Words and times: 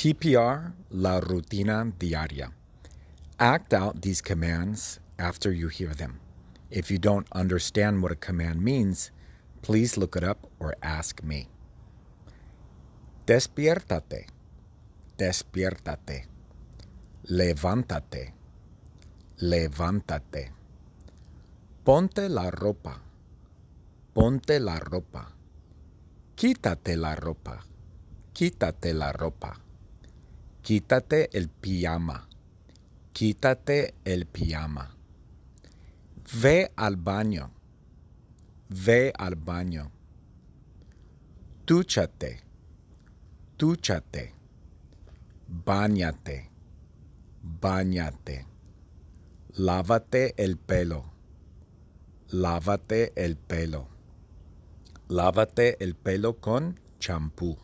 TPR, 0.00 0.72
la 0.88 1.20
rutina 1.20 1.84
diaria. 1.98 2.50
Act 3.38 3.74
out 3.74 4.00
these 4.00 4.22
commands 4.22 4.98
after 5.18 5.52
you 5.52 5.68
hear 5.68 5.92
them. 5.92 6.20
If 6.70 6.90
you 6.90 6.96
don't 6.96 7.26
understand 7.32 8.02
what 8.02 8.10
a 8.10 8.16
command 8.16 8.62
means, 8.62 9.10
please 9.60 9.98
look 9.98 10.16
it 10.16 10.24
up 10.24 10.46
or 10.58 10.74
ask 10.80 11.22
me. 11.22 11.48
Despiértate, 13.26 14.28
despiértate. 15.18 16.24
Levántate, 17.28 18.32
levántate. 19.42 20.52
Ponte 21.84 22.30
la 22.30 22.50
ropa, 22.50 23.02
ponte 24.14 24.58
la 24.60 24.78
ropa. 24.78 25.34
Quítate 26.36 26.96
la 26.96 27.14
ropa, 27.14 27.66
quítate 28.32 28.94
la 28.94 29.12
ropa. 29.12 29.60
Quítate 30.62 31.30
el 31.36 31.48
pijama, 31.48 32.28
quítate 33.12 33.94
el 34.04 34.26
pijama. 34.26 34.94
Ve 36.42 36.70
al 36.76 36.96
baño, 36.96 37.50
ve 38.68 39.12
al 39.16 39.36
baño. 39.36 39.90
Túchate, 41.64 42.42
túchate. 43.56 44.34
Báñate, 45.48 46.50
báñate. 47.42 48.46
Lávate 49.56 50.34
el 50.36 50.58
pelo, 50.58 51.12
lávate 52.28 53.12
el 53.16 53.36
pelo. 53.36 53.88
Lávate 55.08 55.82
el 55.82 55.96
pelo 55.96 56.38
con 56.38 56.78
champú. 57.00 57.58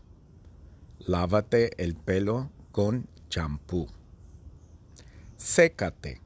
Lávate 0.98 1.80
el 1.80 1.94
pelo 1.94 2.50
con 2.76 3.08
champú. 3.30 3.88
Sécate, 5.38 6.20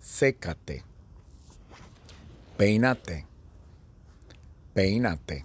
sécate. 0.00 0.82
Peínate, 2.56 3.26
peínate. 4.72 5.44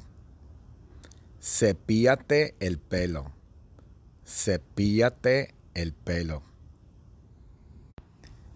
Cepíate 1.42 2.56
el 2.62 2.80
pelo, 2.80 3.34
cepíate 4.26 5.56
el 5.74 5.92
pelo. 5.92 6.42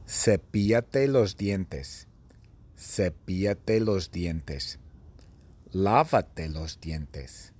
Cepíate 0.07 1.09
los 1.09 1.35
dientes, 1.35 2.07
cepíate 2.77 3.81
los 3.81 4.11
dientes. 4.11 4.79
Lávate 5.73 6.47
los 6.47 6.79
dientes, 6.79 7.51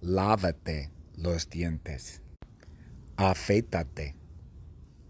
lávate 0.00 0.92
los 1.16 1.50
dientes. 1.50 2.22
Afeítate, 3.22 4.14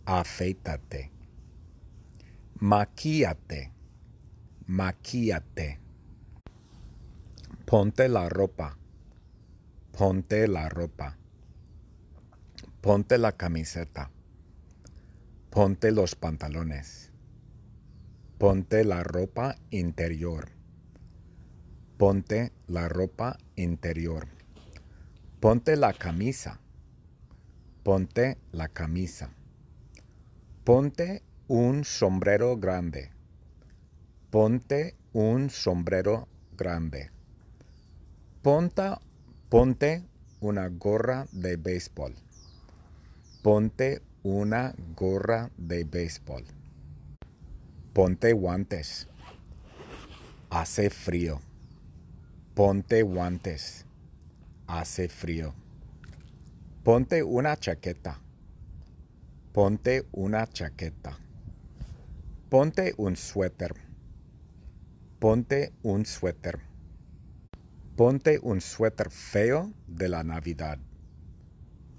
afeítate. 0.05 1.13
Maquíate, 2.59 3.73
maquíate. 4.67 5.79
Ponte 7.65 8.09
la 8.09 8.29
ropa, 8.29 8.77
ponte 9.97 10.49
la 10.49 10.69
ropa. 10.69 11.17
Ponte 12.81 13.17
la 13.17 13.31
camiseta, 13.31 14.11
ponte 15.51 15.93
los 15.93 16.17
pantalones. 16.17 17.13
Ponte 18.39 18.83
la 18.85 19.05
ropa 19.05 19.55
interior. 19.71 20.51
Ponte 21.97 22.51
la 22.67 22.89
ropa 22.89 23.39
interior. 23.55 24.27
Ponte 25.39 25.77
la 25.77 25.93
camisa. 25.93 26.59
Ponte 27.83 28.37
la 28.53 28.69
camisa. 28.69 29.31
Ponte 30.65 31.23
un 31.49 31.83
sombrero 31.83 32.59
grande. 32.59 33.11
Ponte 34.31 34.97
un 35.15 35.49
sombrero 35.49 36.29
grande. 36.59 37.11
Ponta, 38.43 39.01
ponte 39.49 40.05
una 40.41 40.69
gorra 40.69 41.27
de 41.33 41.57
béisbol. 41.57 42.15
Ponte 43.43 44.03
una 44.25 44.75
gorra 44.95 45.51
de 45.57 45.85
béisbol. 45.85 46.45
Ponte 47.95 48.35
guantes. 48.35 49.09
Hace 50.51 50.91
frío. 50.91 51.41
Ponte 52.55 53.03
guantes. 53.03 53.87
Hace 54.67 55.09
frío. 55.09 55.55
Ponte 56.83 57.23
una 57.23 57.59
chaqueta. 57.59 58.19
Ponte 59.53 60.07
una 60.13 60.47
chaqueta. 60.47 61.19
Ponte 62.49 62.95
un 62.97 63.17
suéter. 63.17 63.75
Ponte 65.19 65.75
un 65.83 66.07
suéter. 66.07 66.59
Ponte 67.97 68.39
un 68.43 68.63
suéter 68.63 69.11
feo 69.11 69.75
de 69.87 70.09
la 70.09 70.23
Navidad. 70.25 70.79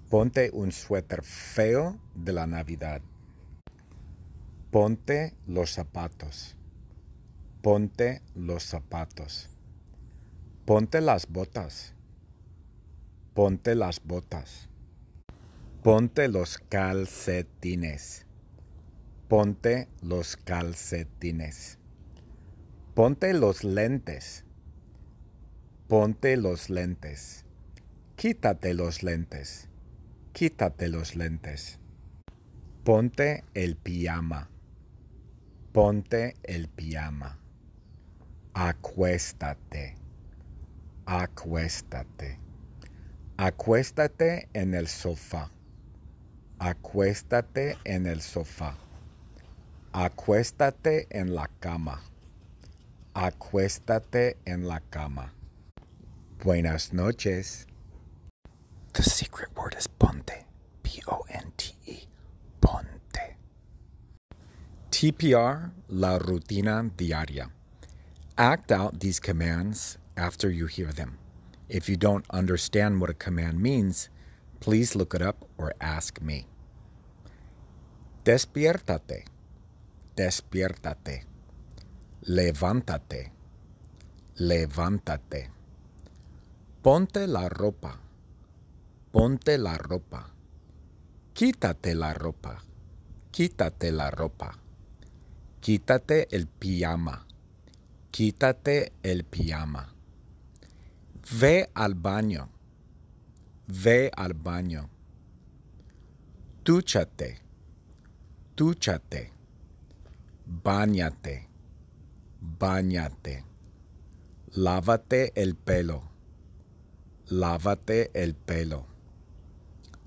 Ponte 0.10 0.50
un 0.52 0.72
suéter 0.72 1.22
feo 1.22 2.00
de 2.16 2.34
la 2.34 2.48
Navidad. 2.48 3.04
Ponte 4.72 5.36
los 5.46 5.74
zapatos. 5.74 6.56
Ponte 7.62 8.24
los 8.34 8.64
zapatos. 8.64 9.48
Ponte 10.66 11.02
las 11.02 11.28
botas. 11.28 11.94
Ponte 13.36 13.76
las 13.76 14.04
botas. 14.04 14.71
Ponte 15.84 16.28
los 16.28 16.60
calcetines. 16.60 18.28
Ponte 19.28 19.88
los 20.04 20.38
calcetines. 20.38 21.80
Ponte 22.94 23.34
los 23.34 23.64
lentes. 23.64 24.46
Ponte 25.88 26.38
los 26.38 26.70
lentes. 26.70 27.46
Quítate 28.16 28.76
los 28.76 29.02
lentes. 29.02 29.70
Quítate 30.34 30.88
los 30.88 31.16
lentes. 31.16 31.80
Ponte 32.84 33.44
el 33.56 33.76
pijama. 33.76 34.52
Ponte 35.72 36.36
el 36.44 36.68
pijama. 36.68 37.40
Acuéstate. 38.54 39.96
Acuéstate. 41.08 42.38
Acuéstate 43.36 44.48
en 44.54 44.76
el 44.76 44.88
sofá. 44.88 45.52
Acuéstate 46.64 47.80
en 47.86 48.06
el 48.06 48.22
sofá. 48.22 48.76
Acuéstate 49.94 51.08
en 51.10 51.34
la 51.34 51.48
cama. 51.60 52.04
Acuéstate 53.16 54.38
en 54.46 54.68
la 54.68 54.80
cama. 54.92 55.34
Buenas 56.44 56.94
noches. 56.94 57.66
The 58.94 59.02
secret 59.02 59.50
word 59.58 59.76
is 59.76 59.88
ponte. 59.88 60.46
P 60.84 61.02
O 61.08 61.26
N 61.32 61.52
T 61.58 61.74
E. 61.88 62.06
Ponte. 62.62 63.38
TPR, 64.92 65.72
la 65.90 66.20
rutina 66.20 66.92
diaria. 66.96 67.50
Act 68.38 68.72
out 68.72 69.00
these 69.00 69.20
commands 69.20 69.98
after 70.16 70.52
you 70.52 70.68
hear 70.68 70.92
them. 70.92 71.18
If 71.70 71.90
you 71.90 71.98
don't 71.98 72.26
understand 72.30 73.02
what 73.02 73.10
a 73.10 73.16
command 73.16 73.60
means, 73.60 74.10
please 74.62 74.96
look 74.96 75.14
it 75.14 75.22
up 75.22 75.44
or 75.58 75.74
ask 75.82 76.22
me. 76.22 76.46
Despiértate, 78.24 79.26
despiértate. 80.16 81.26
Levántate, 82.22 83.32
levántate. 84.36 85.50
Ponte 86.84 87.26
la 87.26 87.50
ropa, 87.50 88.00
ponte 89.12 89.58
la 89.58 89.78
ropa. 89.78 90.30
Quítate 91.34 91.96
la 91.96 92.14
ropa, 92.14 92.64
quítate 93.32 93.92
la 93.92 94.12
ropa. 94.12 94.60
Quítate 95.62 96.28
el 96.36 96.48
pijama, 96.48 97.26
quítate 98.12 98.94
el 99.02 99.24
pijama. 99.24 99.94
Ve 101.40 101.70
al 101.74 101.96
baño, 101.96 102.50
ve 103.68 104.12
al 104.16 104.34
baño. 104.34 104.90
Túchate, 106.64 107.40
túchate. 108.56 109.32
Báñate, 110.46 111.48
báñate. 112.40 113.46
Lávate 114.54 115.32
el 115.42 115.56
pelo, 115.56 116.12
lávate 117.28 118.12
el 118.14 118.36
pelo. 118.36 118.86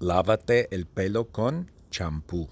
Lávate 0.01 0.69
el 0.75 0.87
pelo 0.87 1.33
con 1.33 1.71
champú. 1.91 2.51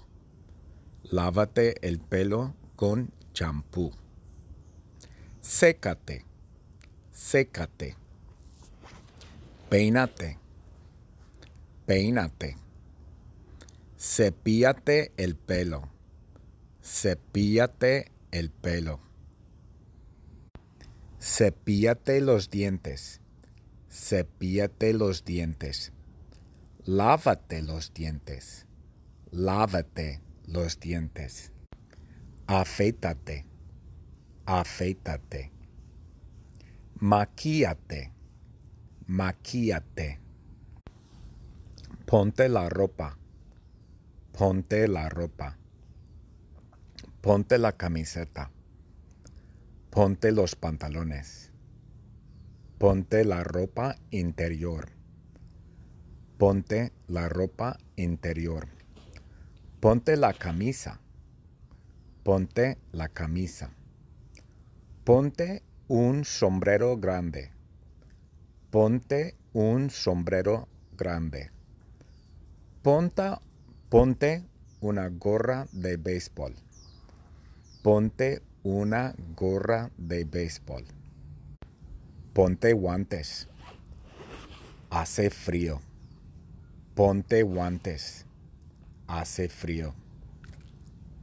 Lávate 1.03 1.75
el 1.87 1.99
pelo 1.99 2.55
con 2.75 3.13
champú. 3.33 3.91
Sécate, 5.41 6.25
sécate. 7.11 7.95
Peínate, 9.69 10.39
peínate. 11.85 12.57
Cepíate 13.97 15.11
el 15.17 15.35
pelo. 15.35 15.89
Cepíate 16.83 18.11
el 18.31 18.49
pelo. 18.49 18.99
Cepíate 21.21 22.19
los 22.19 22.49
dientes. 22.49 23.21
Cepíate 23.89 24.93
los 24.93 25.23
dientes. 25.23 25.93
Lávate 26.83 27.61
los 27.61 27.93
dientes. 27.93 28.65
Lávate 29.31 30.21
los 30.45 30.79
dientes. 30.79 31.53
Afeítate. 32.47 33.45
Afeítate. 34.45 35.51
Maquíate. 36.99 38.11
Maquíate. 39.07 40.22
Ponte 42.05 42.49
la 42.49 42.69
ropa. 42.69 43.17
Ponte 44.33 44.87
la 44.87 45.09
ropa. 45.09 45.57
Ponte 47.21 47.57
la 47.57 47.71
camiseta. 47.71 48.51
Ponte 49.89 50.31
los 50.31 50.55
pantalones. 50.55 51.51
Ponte 52.77 53.23
la 53.23 53.43
ropa 53.43 53.95
interior. 54.11 54.91
Ponte 56.37 56.91
la 57.07 57.29
ropa 57.29 57.77
interior. 57.95 58.67
Ponte 59.79 60.17
la 60.17 60.33
camisa. 60.33 60.99
Ponte 62.21 62.77
la 62.91 63.07
camisa. 63.07 63.71
Ponte 65.05 65.63
un 65.87 66.25
sombrero 66.25 66.97
grande. 66.97 67.51
Ponte 68.69 69.37
un 69.53 69.89
sombrero 69.89 70.67
grande. 70.91 71.52
Ponta, 72.83 73.41
ponte 73.87 74.43
una 74.81 75.07
gorra 75.07 75.67
de 75.71 75.95
béisbol. 75.95 76.53
Ponte 77.81 78.41
una 78.61 79.15
gorra 79.37 79.89
de 79.95 80.25
béisbol. 80.25 80.83
Ponte 82.33 82.73
guantes. 82.73 83.47
Hace 84.89 85.29
frío. 85.29 85.79
Ponte 86.93 87.43
guantes. 87.43 88.25
Hace 89.07 89.47
frío. 89.47 89.95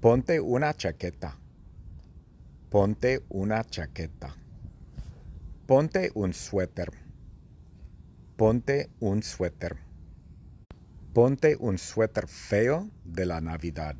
Ponte 0.00 0.40
una 0.40 0.72
chaqueta. 0.72 1.36
Ponte 2.70 3.22
una 3.28 3.64
chaqueta. 3.64 4.34
Ponte 5.66 6.10
un 6.14 6.32
suéter. 6.32 6.90
Ponte 8.38 8.88
un 9.00 9.22
suéter. 9.22 9.89
Ponte 11.12 11.56
un 11.58 11.76
suéter 11.76 12.28
feo 12.28 12.88
de 13.04 13.26
la 13.26 13.40
Navidad. 13.40 13.96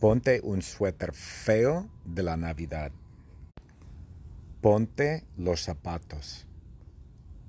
Ponte 0.00 0.40
un 0.42 0.62
suéter 0.62 1.12
feo 1.12 1.90
de 2.06 2.22
la 2.22 2.38
Navidad. 2.38 2.90
Ponte 4.62 5.26
los 5.36 5.60
zapatos. 5.60 6.46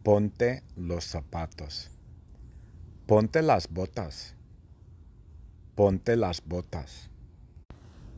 Ponte 0.04 0.64
los 0.76 1.06
zapatos. 1.06 1.92
Ponte 3.08 3.42
las 3.42 3.70
botas. 3.70 4.36
Ponte 5.76 6.18
las 6.18 6.44
botas. 6.44 7.10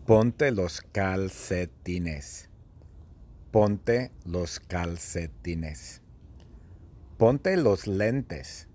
Ponte 0.07 0.49
los 0.51 0.81
calcetines. 0.81 2.49
Ponte 3.51 4.11
los 4.25 4.59
calcetines. 4.61 6.01
Ponte 7.19 7.55
los 7.55 7.85
lentes. 7.85 8.66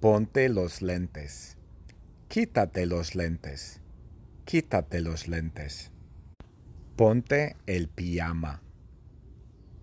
Ponte 0.00 0.48
los 0.48 0.82
lentes. 0.82 1.56
Quítate 2.28 2.86
los 2.86 3.14
lentes 3.14 3.80
quítate 4.46 5.00
los 5.00 5.26
lentes. 5.26 5.90
Ponte 6.94 7.56
el 7.66 7.88
pijama. 7.88 8.62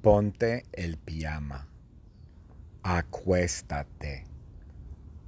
Ponte 0.02 0.66
el 0.72 0.98
pijama. 0.98 1.68
Acuéstate. 2.82 4.26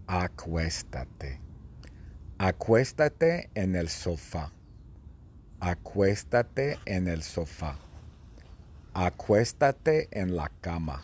Acuéstate. 0.08 1.42
Acuéstate 2.38 3.50
en 3.56 3.76
el 3.76 3.90
sofá. 3.90 4.52
Acuéstate 5.60 6.80
en 6.86 7.08
el 7.08 7.22
sofá. 7.22 7.78
Acuéstate 8.94 10.08
en 10.12 10.36
la 10.36 10.50
cama. 10.62 11.04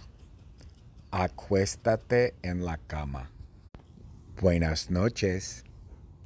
Acuéstate 1.11 2.35
en 2.41 2.63
la 2.63 2.77
cama. 2.77 3.30
Buenas 4.39 4.89
noches. 4.89 5.63